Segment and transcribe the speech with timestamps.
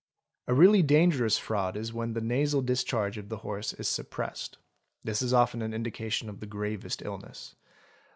[0.47, 4.57] A really dangerous fraud is when the nasal discharge of the horse is suppressed;
[5.03, 7.53] this is often an indication of the gravest illness.